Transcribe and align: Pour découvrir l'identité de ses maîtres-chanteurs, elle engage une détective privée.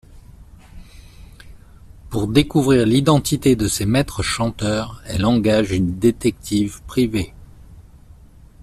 Pour 2.09 2.27
découvrir 2.27 2.87
l'identité 2.87 3.55
de 3.55 3.67
ses 3.67 3.85
maîtres-chanteurs, 3.85 4.99
elle 5.05 5.25
engage 5.27 5.69
une 5.73 5.99
détective 5.99 6.81
privée. 6.87 7.35